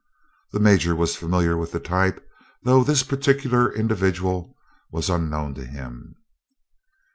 The 0.51 0.59
Major 0.59 0.95
was 0.95 1.15
familiar 1.15 1.55
with 1.55 1.73
the 1.73 1.79
type, 1.79 2.27
though 2.63 2.83
this 2.83 3.03
particular 3.03 3.71
individual 3.71 4.57
was 4.91 5.11
unknown 5.11 5.53
to 5.53 5.63
him. 5.67 6.15